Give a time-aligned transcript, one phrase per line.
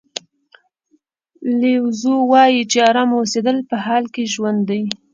[1.59, 4.83] لیو زو وایي چې ارامه اوسېدل په حال کې ژوند دی.